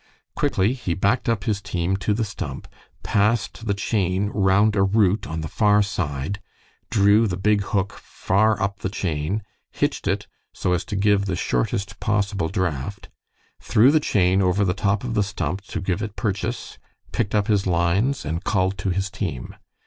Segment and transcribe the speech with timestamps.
[0.35, 2.67] Quickly he backed up his team to the stump,
[3.03, 6.41] passed the chain round a root on the far side,
[6.89, 10.25] drew the big hook far up the chain, hitched it
[10.55, 13.09] so as to give the shortest possible draught,
[13.61, 16.79] threw the chain over the top of the stump to give it purchase,
[17.11, 19.53] picked up his lines, and called to his team.